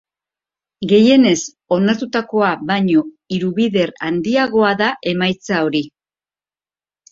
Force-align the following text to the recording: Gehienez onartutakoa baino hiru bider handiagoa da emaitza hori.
Gehienez 0.91 1.41
onartutakoa 1.77 2.49
baino 2.71 3.05
hiru 3.35 3.51
bider 3.61 3.95
handiagoa 4.09 4.75
da 4.83 4.91
emaitza 5.15 5.63
hori. 5.69 5.87